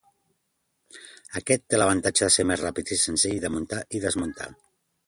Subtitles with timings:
[1.41, 4.55] Aquest té l'avantatge de ser més ràpid i senzill de muntar i desmuntar.